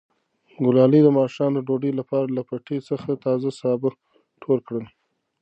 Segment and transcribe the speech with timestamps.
[0.65, 3.89] ګلالۍ د ماښام د ډوډۍ لپاره له پټي څخه تازه سابه
[4.43, 4.85] ټول کړل.